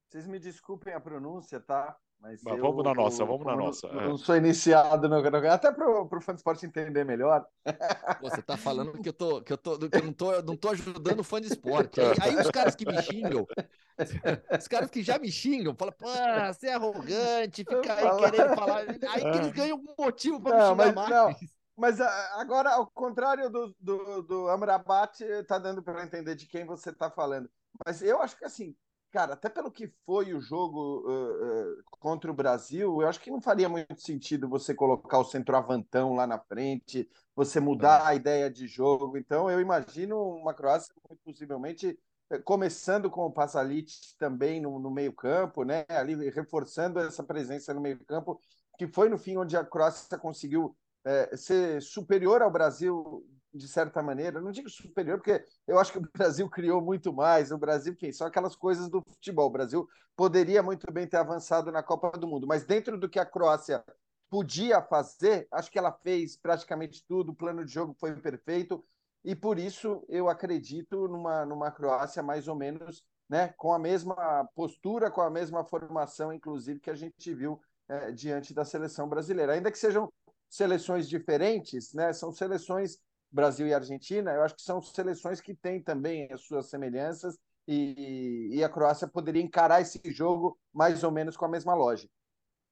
[0.09, 1.99] Vocês me desculpem a pronúncia, tá?
[2.27, 3.87] Mas, Mas eu, vamos na nossa, vamos na nossa.
[3.87, 4.09] Não, é.
[4.09, 7.47] não sou iniciado no, no até para o fã de esporte entender melhor.
[8.21, 10.71] Você tá falando que eu tô, que eu tô, que eu não tô, não tô
[10.71, 12.01] ajudando o fã de esporte.
[12.01, 13.47] Aí, aí, os caras que me xingam,
[14.59, 16.09] os caras que já me xingam, falam, pô,
[16.53, 18.31] você é arrogante, fica aí falar...
[18.31, 18.77] querendo falar.
[19.15, 21.11] Aí que eles ganham um motivo para me xingar mas, mais.
[21.11, 21.37] Não.
[21.77, 26.93] Mas agora, ao contrário do, do, do Amrabat, tá dando para entender de quem você
[26.93, 27.49] tá falando.
[27.85, 28.75] Mas eu acho que assim,
[29.17, 33.31] cara, até pelo que foi o jogo uh, uh, contra o Brasil, eu acho que
[33.31, 38.09] não faria muito sentido você colocar o centroavantão lá na frente, você mudar é.
[38.09, 39.17] a ideia de jogo.
[39.17, 41.99] Então, eu imagino uma Croácia muito possivelmente
[42.31, 45.87] eh, começando com o Pasalic também no, no meio-campo, né?
[45.89, 48.39] Ali reforçando essa presença no meio-campo,
[48.79, 50.77] que foi no fim onde a Croácia conseguiu
[51.07, 53.25] é, ser superior ao Brasil
[53.57, 57.51] de certa maneira, não digo superior, porque eu acho que o Brasil criou muito mais.
[57.51, 58.13] O Brasil, quem?
[58.13, 59.47] São aquelas coisas do futebol.
[59.47, 63.19] O Brasil poderia muito bem ter avançado na Copa do Mundo, mas dentro do que
[63.19, 63.85] a Croácia
[64.29, 68.85] podia fazer, acho que ela fez praticamente tudo, o plano de jogo foi perfeito,
[69.25, 74.49] e por isso eu acredito numa, numa Croácia mais ou menos né, com a mesma
[74.55, 79.53] postura, com a mesma formação, inclusive, que a gente viu é, diante da seleção brasileira.
[79.53, 80.13] Ainda que sejam
[80.49, 82.99] seleções diferentes, né, são seleções
[83.31, 88.51] Brasil e Argentina, eu acho que são seleções que têm também as suas semelhanças e,
[88.53, 92.13] e a Croácia poderia encarar esse jogo mais ou menos com a mesma lógica.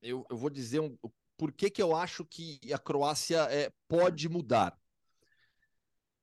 [0.00, 0.96] Eu, eu vou dizer um,
[1.36, 4.78] por que, que eu acho que a Croácia é, pode mudar.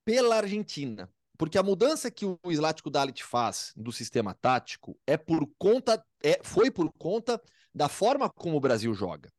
[0.03, 1.11] Pela Argentina.
[1.37, 6.39] Porque a mudança que o Slatko Dalit faz do sistema tático é por conta, é,
[6.43, 7.41] foi por conta
[7.73, 9.31] da forma como o Brasil joga.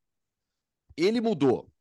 [0.97, 1.72] Ele mudou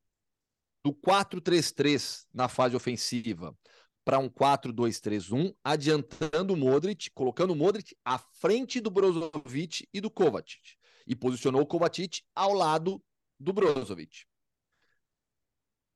[0.83, 3.55] do 4-3-3 na fase ofensiva
[4.03, 10.09] para um 4-2-3-1, adiantando o Modric, colocando o Modric à frente do Brozovic e do
[10.09, 13.01] Kovacic, e posicionou o Kovacic ao lado
[13.39, 14.25] do Brozovic.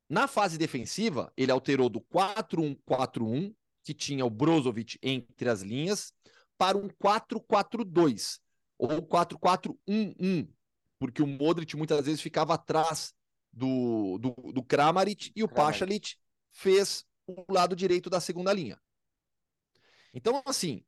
[0.08, 6.12] Na fase defensiva, ele alterou do 4-1-4-1, que tinha o Brozovic entre as linhas,
[6.56, 8.38] para um 4-4-2,
[8.78, 10.48] ou 4-4-1-1,
[10.98, 13.15] porque o Modric muitas vezes ficava atrás
[13.56, 16.16] do, do, do Kramaric e o Pachalic
[16.52, 18.78] fez o lado direito da segunda linha.
[20.12, 20.84] Então, assim,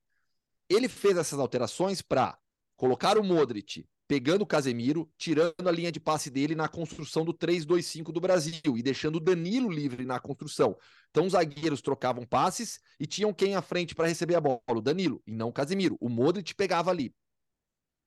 [0.68, 2.38] ele fez essas alterações para
[2.76, 7.34] colocar o Modric pegando o Casemiro, tirando a linha de passe dele na construção do
[7.34, 10.74] 3-2-5 do Brasil e deixando o Danilo livre na construção.
[11.10, 14.80] Então os zagueiros trocavam passes e tinham quem à frente para receber a bola, o
[14.80, 15.98] Danilo, e não o Casemiro.
[16.00, 17.14] O Modric pegava ali.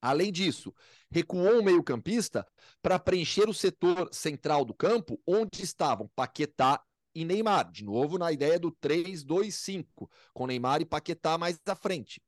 [0.02, 0.74] Além disso,
[1.12, 2.48] recuou o meio-campista
[2.82, 6.82] para preencher o setor central do campo, onde estavam Paquetá
[7.14, 7.72] e Neymar.
[7.72, 12.20] De novo, na ideia do 3-2-5, com Neymar e Paquetá mais à frente.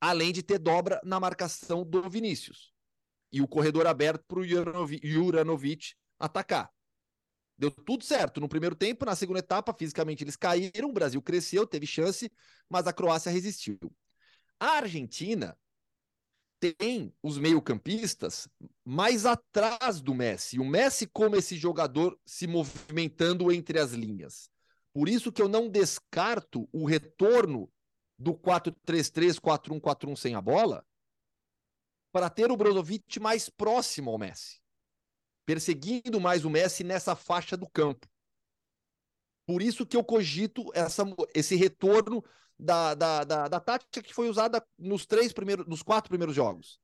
[0.00, 2.72] Além de ter dobra na marcação do Vinícius
[3.32, 4.44] e o corredor aberto para o
[5.02, 6.70] Juranovic atacar.
[7.56, 11.66] Deu tudo certo no primeiro tempo, na segunda etapa, fisicamente eles caíram, o Brasil cresceu,
[11.66, 12.30] teve chance,
[12.68, 13.78] mas a Croácia resistiu.
[14.60, 15.56] A Argentina
[16.60, 18.48] tem os meio-campistas
[18.84, 20.58] mais atrás do Messi.
[20.58, 24.50] O Messi como esse jogador se movimentando entre as linhas.
[24.92, 27.70] Por isso que eu não descarto o retorno
[28.18, 30.84] do 4-3-3, 4-1-4-1 sem a bola,
[32.10, 34.60] para ter o Brozovic mais próximo ao Messi,
[35.46, 38.08] perseguindo mais o Messi nessa faixa do campo.
[39.46, 42.24] Por isso que eu cogito essa, esse retorno
[42.58, 46.80] da, da, da, da tática que foi usada nos três primeiros, nos quatro primeiros jogos.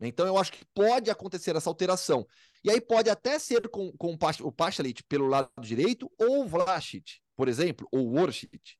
[0.00, 2.26] Então eu acho que pode acontecer essa alteração.
[2.62, 7.20] E aí pode até ser com, com o Pachalit pelo lado direito, ou o Vlasic,
[7.34, 8.76] por exemplo, ou o Orsic.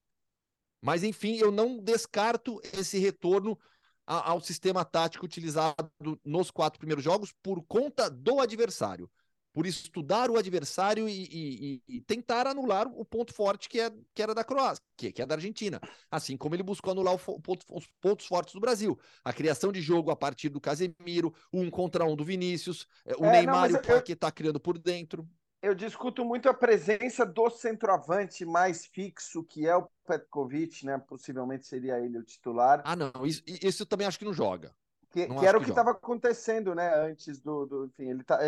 [0.82, 3.58] Mas enfim, eu não descarto esse retorno
[4.06, 5.90] ao sistema tático utilizado
[6.24, 9.10] nos quatro primeiros jogos por conta do adversário.
[9.56, 14.22] Por estudar o adversário e, e, e tentar anular o ponto forte que, é, que
[14.22, 15.80] era da Croácia, que, que é da Argentina.
[16.10, 18.98] Assim como ele buscou anular o ponto, os pontos fortes do Brasil.
[19.24, 23.24] A criação de jogo a partir do Casemiro, um contra um do Vinícius, é, o
[23.24, 25.26] é, Neymar não, e o Paquetá está criando por dentro
[25.62, 30.96] eu discuto muito a presença do centroavante mais fixo, que é o Petkovic, né?
[30.98, 32.82] Possivelmente seria ele o titular.
[32.84, 34.72] Ah, não, isso, isso eu também acho que não joga.
[35.10, 36.94] Que, que era o que estava acontecendo, né?
[36.94, 37.66] Antes do.
[37.66, 38.38] do enfim, ele tá.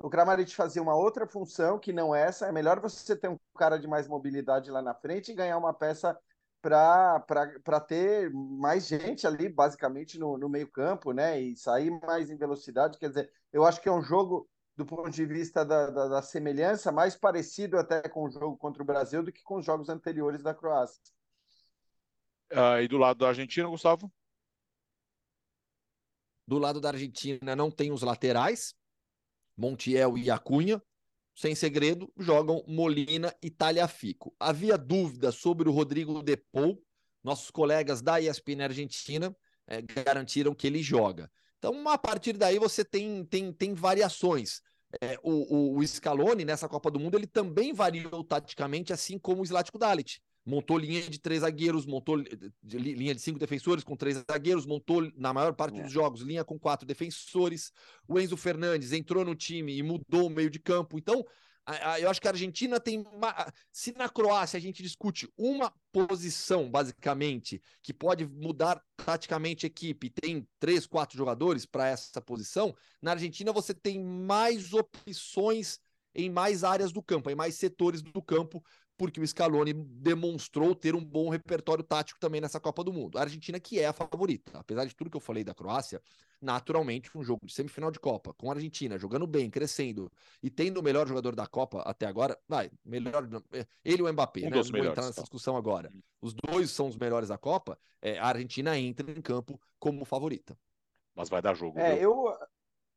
[0.00, 2.46] O Kramaric fazia uma outra função que não essa.
[2.46, 5.74] É melhor você ter um cara de mais mobilidade lá na frente e ganhar uma
[5.74, 6.16] peça
[6.60, 11.40] para ter mais gente ali, basicamente, no, no meio-campo, né?
[11.40, 12.98] E sair mais em velocidade.
[12.98, 16.22] Quer dizer, eu acho que é um jogo do ponto de vista da, da, da,
[16.22, 19.88] semelhança, mais parecido até com o jogo contra o Brasil do que com os jogos
[19.88, 21.02] anteriores da Croácia.
[22.52, 24.10] Uh, e do lado da Argentina, Gustavo?
[26.46, 28.72] Do lado da Argentina não tem os laterais,
[29.58, 30.80] Montiel e Acunha.
[31.34, 34.34] Sem segredo, jogam Molina e Talhafico.
[34.40, 36.82] Havia dúvida sobre o Rodrigo Depou.
[37.22, 41.30] Nossos colegas da ESPN Argentina é, garantiram que ele joga.
[41.58, 44.62] Então, a partir daí, você tem, tem, tem variações.
[45.00, 49.42] É, o, o, o, Scaloni, nessa Copa do Mundo, ele também variou taticamente, assim como
[49.42, 50.22] o Zlatko Dalit.
[50.48, 52.16] Montou linha de três zagueiros, montou
[52.62, 55.82] linha de cinco defensores com três zagueiros, montou, na maior parte é.
[55.82, 57.70] dos jogos, linha com quatro defensores.
[58.08, 60.98] O Enzo Fernandes entrou no time e mudou o meio de campo.
[60.98, 61.22] Então,
[62.00, 63.00] eu acho que a Argentina tem.
[63.12, 63.52] Uma...
[63.70, 70.08] Se na Croácia a gente discute uma posição, basicamente, que pode mudar taticamente a equipe,
[70.08, 75.78] tem três, quatro jogadores para essa posição, na Argentina você tem mais opções
[76.14, 78.64] em mais áreas do campo, em mais setores do campo,
[78.98, 83.16] porque o Scaloni demonstrou ter um bom repertório tático também nessa Copa do Mundo.
[83.16, 86.02] A Argentina que é a favorita, apesar de tudo que eu falei da Croácia,
[86.42, 90.10] naturalmente um jogo de semifinal de Copa com a Argentina jogando bem, crescendo
[90.42, 93.26] e tendo o melhor jogador da Copa até agora, vai, melhor
[93.84, 94.56] ele e o Mbappé, um né?
[94.56, 95.22] Não vou entrar nessa tá.
[95.22, 95.92] discussão agora.
[96.20, 100.58] Os dois são os melhores da Copa, é, a Argentina entra em campo como favorita.
[101.14, 101.78] Mas vai dar jogo.
[101.78, 102.26] É, viu?
[102.26, 102.38] eu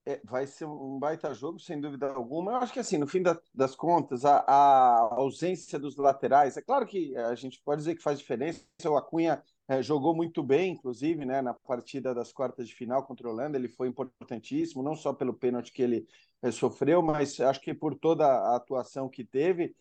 [0.06, 2.52] é, vai ser um baita jogo, sem dúvida alguma.
[2.52, 6.62] Eu acho que, assim, no fim da, das contas, a, a, ausência dos laterais, é
[6.62, 8.66] claro que a gente pode dizer que faz diferença.
[8.86, 13.30] O Acunha é, jogou muito bem, inclusive, né, na partida das quartas de final contra
[13.30, 13.58] Holanda.
[13.58, 16.08] Ele foi importantíssimo, não só pelo pênalti que ele
[16.42, 19.76] é, sofreu, mas acho que por toda a atuação que teve.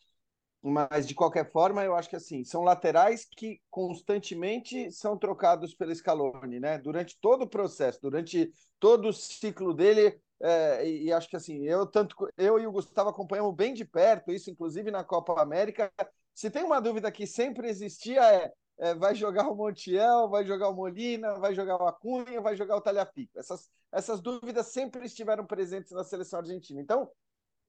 [0.63, 5.95] Mas, de qualquer forma, eu acho que assim, são laterais que constantemente são trocados pelo
[5.95, 6.77] Scaloni, né?
[6.77, 10.21] Durante todo o processo, durante todo o ciclo dele.
[10.43, 14.33] É, e acho que assim, eu tanto eu e o Gustavo acompanhamos bem de perto
[14.33, 15.91] isso, inclusive na Copa América.
[16.35, 20.69] Se tem uma dúvida que sempre existia é, é vai jogar o Montiel, vai jogar
[20.69, 23.39] o Molina, vai jogar o Acunha, vai jogar o Talhafico.
[23.39, 26.81] Essas, essas dúvidas sempre estiveram presentes na seleção argentina.
[26.81, 27.11] Então,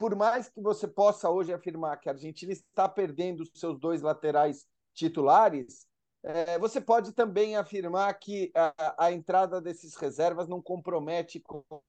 [0.02, 4.02] por mais que você possa hoje afirmar que a Argentina está perdendo os seus dois
[4.02, 5.86] laterais titulares,
[6.24, 11.40] é, você pode também afirmar que a, a, entrada desses reservas não compromete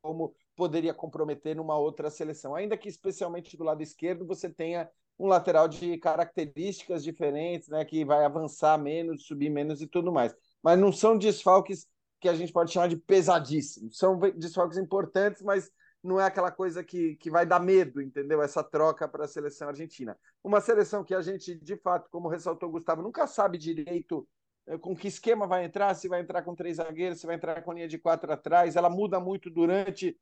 [0.02, 5.26] como poderia comprometer numa outra seleção, ainda que especialmente do lado esquerdo você tenha um
[5.26, 10.36] lateral de características diferentes, né, que vai avançar menos, subir menos e tudo mais.
[10.62, 11.86] Mas não são desfalques
[12.20, 13.96] que a gente pode chamar de pesadíssimos.
[13.96, 15.70] São desfalques importantes, mas
[16.02, 18.42] não é aquela coisa que, que vai dar medo, entendeu?
[18.42, 20.18] Essa troca para a seleção argentina.
[20.42, 24.26] Uma seleção que a gente, de fato, como ressaltou o Gustavo, nunca sabe direito
[24.66, 27.62] eh, com que esquema vai entrar, se vai entrar com três zagueiros, se vai entrar
[27.62, 28.74] com linha de quatro atrás.
[28.74, 30.18] Ela muda muito durante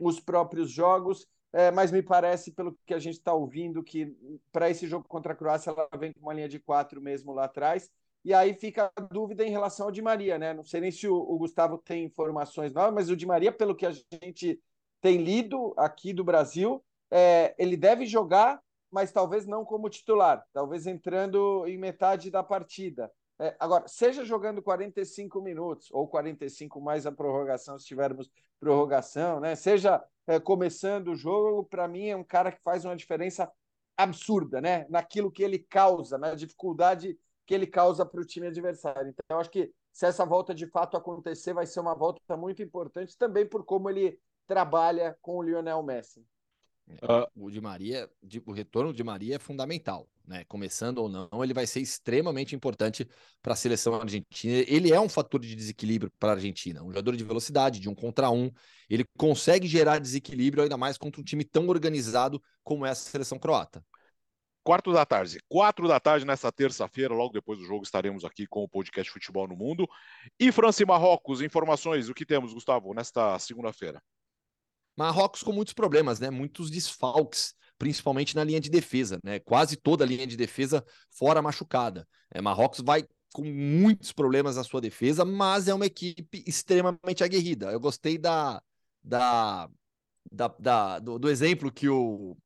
[0.00, 4.14] os próprios jogos, é, mas me parece, pelo que a gente está ouvindo, que
[4.52, 7.44] para esse jogo contra a Croácia ela vem com uma linha de quatro mesmo lá
[7.44, 7.90] atrás.
[8.24, 10.52] E aí fica a dúvida em relação ao Di Maria, né?
[10.52, 13.74] Não sei nem se o, o Gustavo tem informações novas, mas o Di Maria, pelo
[13.74, 14.60] que a gente
[15.06, 20.84] tem lido aqui do Brasil, é, ele deve jogar, mas talvez não como titular, talvez
[20.84, 23.08] entrando em metade da partida.
[23.38, 29.54] É, agora, seja jogando 45 minutos ou 45 mais a prorrogação, se tivermos prorrogação, né?
[29.54, 33.48] Seja é, começando o jogo, para mim é um cara que faz uma diferença
[33.96, 34.86] absurda, né?
[34.90, 37.16] Naquilo que ele causa, na dificuldade
[37.46, 39.10] que ele causa para o time adversário.
[39.10, 42.60] Então, eu acho que se essa volta de fato acontecer, vai ser uma volta muito
[42.60, 46.26] importante também por como ele trabalha com o Lionel Messi.
[47.02, 48.08] Uh, o de Maria,
[48.44, 50.44] o retorno de Maria é fundamental, né?
[50.44, 53.08] Começando ou não, ele vai ser extremamente importante
[53.42, 54.64] para a seleção argentina.
[54.68, 57.94] Ele é um fator de desequilíbrio para a Argentina, um jogador de velocidade, de um
[57.94, 58.52] contra um.
[58.88, 63.36] Ele consegue gerar desequilíbrio ainda mais contra um time tão organizado como é a seleção
[63.36, 63.84] croata.
[64.62, 68.62] Quarto da tarde, quatro da tarde nessa terça-feira, logo depois do jogo, estaremos aqui com
[68.62, 69.88] o podcast Futebol no Mundo.
[70.38, 74.00] E França e Marrocos, informações, o que temos, Gustavo, nesta segunda-feira?
[74.96, 76.30] Marrocos com muitos problemas, né?
[76.30, 79.38] Muitos desfalques, principalmente na linha de defesa, né?
[79.40, 82.08] Quase toda a linha de defesa fora machucada.
[82.32, 87.70] É, Marrocos vai com muitos problemas na sua defesa, mas é uma equipe extremamente aguerrida.
[87.70, 88.62] Eu gostei da,
[89.04, 89.68] da,
[90.32, 92.36] da, da do, do, exemplo que o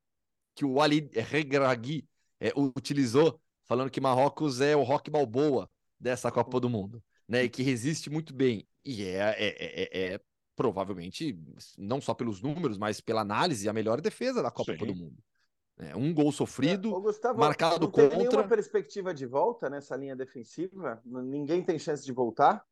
[0.54, 2.06] que o Ali Regragui
[2.40, 7.44] é, utilizou, falando que Marrocos é o rock balboa dessa Copa do Mundo, né?
[7.44, 8.66] E que resiste muito bem.
[8.84, 10.20] E é, é, é, é
[10.60, 11.42] provavelmente,
[11.78, 14.84] não só pelos números, mas pela análise, a melhor defesa da Copa Sim.
[14.84, 15.16] do Mundo.
[15.78, 18.18] É, um gol sofrido, é, Gustavo, marcado não contra.
[18.18, 21.00] nenhuma perspectiva de volta nessa linha defensiva?
[21.06, 22.62] Ninguém tem chance de voltar?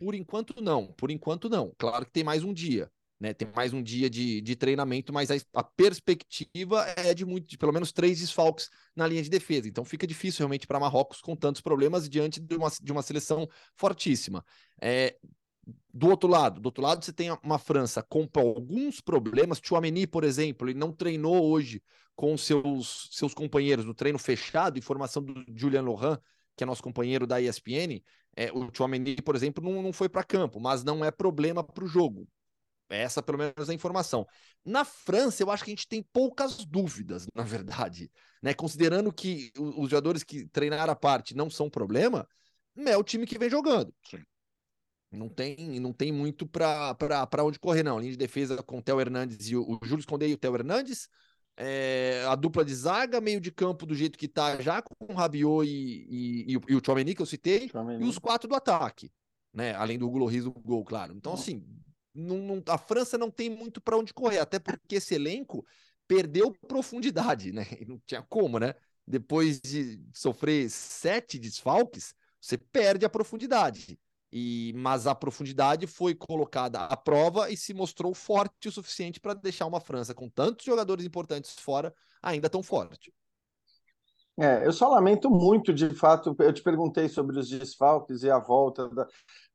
[0.00, 0.88] Por enquanto, não.
[0.94, 1.72] Por enquanto, não.
[1.78, 2.90] Claro que tem mais um dia.
[3.20, 7.48] Né, tem mais um dia de, de treinamento, mas a, a, perspectiva é de muito,
[7.48, 9.68] de pelo menos três desfalques na linha de defesa.
[9.68, 13.48] Então fica difícil realmente para Marrocos com tantos problemas diante de uma, de uma seleção
[13.74, 14.44] fortíssima.
[14.80, 15.16] É,
[15.92, 19.60] do outro lado, do outro lado você tem uma França com alguns problemas.
[19.62, 21.82] Chouameni, por exemplo, ele não treinou hoje
[22.14, 26.18] com seus, seus companheiros no treino fechado, informação do Julian Lohan,
[26.56, 28.02] que é nosso companheiro da ESPN.
[28.36, 31.84] É, o Chouameni, por exemplo, não, não foi para campo, mas não é problema para
[31.84, 32.26] o jogo.
[32.88, 34.26] Essa, pelo menos, é a informação.
[34.64, 38.10] Na França, eu acho que a gente tem poucas dúvidas, na verdade.
[38.42, 38.54] Né?
[38.54, 42.26] Considerando que os jogadores que treinaram a parte não são problema,
[42.76, 43.92] é o time que vem jogando.
[44.08, 44.22] Sim.
[45.10, 46.94] Não tem, não tem muito para
[47.42, 47.98] onde correr, não.
[47.98, 50.54] Linha de defesa com o Theo Hernandes e o, o Júlio Escondei e o Theo
[50.54, 51.08] Hernandes.
[51.56, 55.14] É, a dupla de zaga, meio de campo do jeito que tá já, com o
[55.14, 58.04] Rabiot e, e, e, o, e o Chomeni, que eu citei, Chomeni.
[58.04, 59.10] e os quatro do ataque,
[59.52, 59.74] né?
[59.74, 61.14] Além do Gulohis do gol, claro.
[61.16, 61.66] Então, assim,
[62.14, 65.66] não, não, a França não tem muito para onde correr, até porque esse elenco
[66.06, 67.66] perdeu profundidade, né?
[67.80, 68.74] E não tinha como, né?
[69.06, 73.98] Depois de sofrer sete desfalques, você perde a profundidade.
[74.32, 79.34] E, mas a profundidade foi colocada à prova e se mostrou forte o suficiente para
[79.34, 83.12] deixar uma França com tantos jogadores importantes fora ainda tão forte.
[84.40, 86.36] É, eu só lamento muito, de fato.
[86.38, 89.04] Eu te perguntei sobre os desfalques e a volta, da...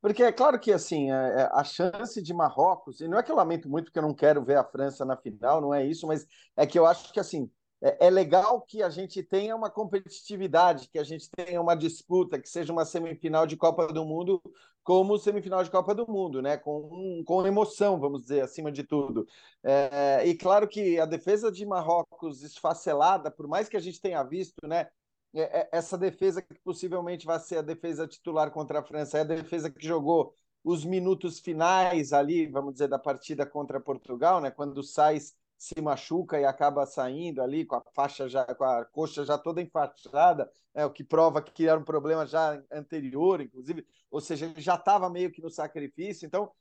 [0.02, 3.32] porque é claro que assim é, é, a chance de Marrocos, e não é que
[3.32, 6.06] eu lamento muito porque eu não quero ver a França na final, não é isso,
[6.06, 6.26] mas
[6.58, 7.50] é que eu acho que assim
[7.84, 12.40] é, é, legal que a gente tenha uma competitividade, que a gente tenha uma disputa,
[12.40, 14.42] que seja uma semifinal de Copa do Mundo
[14.84, 16.58] como semifinal de Copa do Mundo, né?
[16.58, 19.28] Com, com emoção, vamos dizer, acima de tudo.
[19.64, 24.24] É, e claro que a defesa de Marrocos esfacelada, por mais que a gente tenha
[24.24, 24.88] visto, né?
[25.34, 29.22] É, é, essa defesa que possivelmente vai ser a defesa titular contra a França, é
[29.22, 30.34] a defesa que jogou
[30.64, 34.52] os minutos finais ali, vamos dizer, da partida contra Portugal, né?
[34.52, 35.18] Quando sai
[35.64, 39.62] se machuca e acaba saindo ali com a faixa já, com a coxa já toda
[39.62, 44.60] enfaixada, é o que prova que era um problema já anterior, inclusive, ou seja, ele
[44.60, 46.52] já estava meio que no sacrifício, então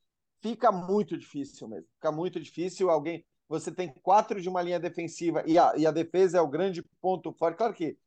[0.40, 5.42] fica muito difícil mesmo, fica muito difícil alguém, você tem quatro de uma linha defensiva
[5.48, 7.98] e a, e a defesa é o grande ponto forte, claro que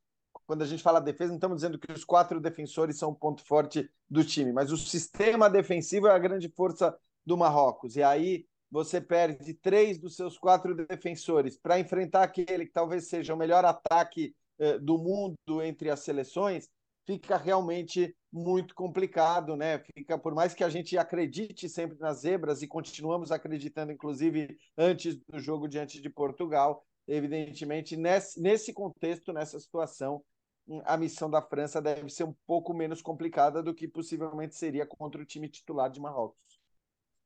[0.46, 3.44] quando a gente fala defesa, não estamos dizendo que os quatro defensores são o ponto
[3.44, 7.96] forte do time, mas o sistema defensivo é a grande força do Marrocos.
[7.96, 13.34] E aí você perde três dos seus quatro defensores para enfrentar aquele que talvez seja
[13.34, 16.68] o melhor ataque eh, do mundo entre as seleções,
[17.06, 19.78] fica realmente muito complicado, né?
[19.94, 25.16] Fica por mais que a gente acredite sempre nas zebras e continuamos acreditando, inclusive antes
[25.16, 30.22] do jogo diante de Portugal, evidentemente nesse, nesse contexto, nessa situação,
[30.84, 35.22] a missão da França deve ser um pouco menos complicada do que possivelmente seria contra
[35.22, 36.60] o time titular de Marrocos.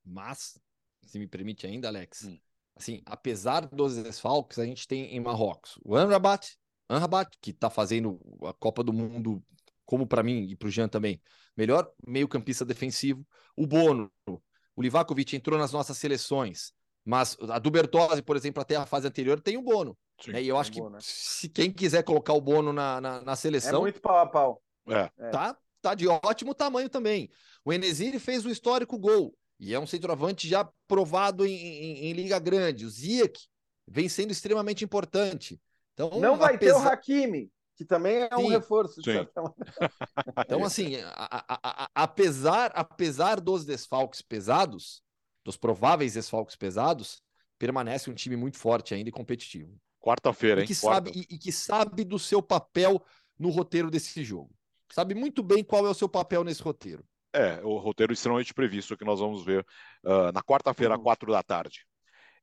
[0.04, 0.60] Mas,
[1.02, 2.38] se me permite ainda, Alex, hum.
[2.76, 6.56] assim, apesar dos desfalques, a gente tem em Marrocos o Anrabat,
[6.88, 9.42] Anrabat que está fazendo a Copa do Mundo,
[9.84, 11.20] como para mim e para o Jean também,
[11.56, 13.26] melhor meio-campista defensivo.
[13.56, 16.72] O Bono, o Livakovic entrou nas nossas seleções,
[17.04, 19.96] mas a do Bertozzi, por exemplo, até a fase anterior, tem o Bono.
[20.20, 20.42] Sim, né?
[20.42, 23.78] E eu acho que se quem quiser colocar o Bono na, na, na seleção.
[23.78, 24.62] É muito pau a pau.
[24.88, 25.10] É.
[25.18, 25.30] é.
[25.30, 27.30] Tá, tá de ótimo tamanho também.
[27.64, 29.34] O Enesiri fez o histórico gol.
[29.60, 32.86] E é um centroavante já provado em, em, em Liga Grande.
[32.86, 33.46] O Ziyech
[33.86, 35.60] vem sendo extremamente importante.
[35.92, 36.80] Então, Não vai apesar...
[36.80, 38.50] ter o Hakimi, que também é um Sim.
[38.50, 39.00] reforço.
[40.46, 45.02] então, assim, a, a, a, apesar, apesar dos desfalques pesados,
[45.44, 47.22] dos prováveis desfalques pesados,
[47.58, 49.76] permanece um time muito forte ainda e competitivo.
[50.00, 50.66] Quarta-feira, hein?
[50.66, 51.10] Que Quarta.
[51.10, 53.04] sabe, e, e, que sabe do seu papel
[53.38, 54.50] no roteiro desse jogo.
[54.90, 57.04] Sabe muito bem qual é o seu papel nesse roteiro.
[57.32, 59.64] É, o roteiro extremamente previsto que nós vamos ver
[60.04, 61.04] uh, na quarta-feira, às uhum.
[61.04, 61.86] quatro da tarde.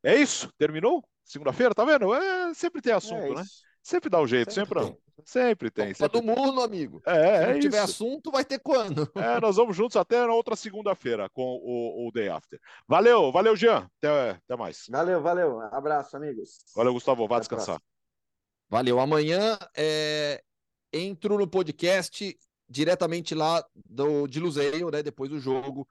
[0.04, 0.52] É isso?
[0.58, 1.04] Terminou?
[1.24, 2.14] Segunda-feira, tá vendo?
[2.14, 3.44] É, sempre tem assunto, é né?
[3.84, 5.08] Sempre dá um jeito, sempre, sempre não.
[5.26, 5.94] Sempre tem.
[5.94, 7.02] Copa sempre do mundo, amigo.
[7.06, 9.10] É, Se não é tiver assunto, vai ter quando?
[9.16, 12.60] É, nós vamos juntos até na outra segunda-feira com o, o Day After.
[12.88, 13.90] Valeu, valeu, Jean.
[13.98, 14.86] Até, até mais.
[14.90, 15.62] Valeu, valeu.
[15.74, 16.60] Abraço, amigos.
[16.76, 17.28] Valeu, Gustavo.
[17.28, 17.82] Vá descansar.
[18.70, 19.00] Valeu.
[19.00, 20.42] Amanhã é...
[20.94, 22.38] entro no podcast
[22.70, 25.02] diretamente lá do, de Luzeio, né?
[25.02, 25.88] Depois do jogo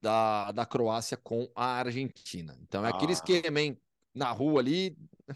[0.00, 2.56] da, da Croácia com a Argentina.
[2.62, 2.94] Então é ah.
[2.94, 3.78] aquele esquema, hein?
[4.14, 4.96] Na rua ali.
[5.28, 5.34] É,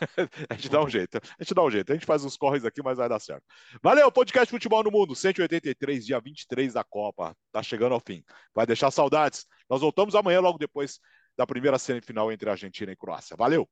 [0.48, 1.92] a gente dá um jeito, a gente dá um jeito.
[1.92, 3.44] A gente faz uns corres aqui, mas vai dar certo.
[3.82, 7.36] Valeu, podcast Futebol no Mundo, 183, dia 23 da Copa.
[7.52, 8.22] Tá chegando ao fim.
[8.54, 9.46] Vai deixar saudades.
[9.68, 11.00] Nós voltamos amanhã, logo depois
[11.36, 13.36] da primeira semifinal entre Argentina e Croácia.
[13.36, 13.68] Valeu!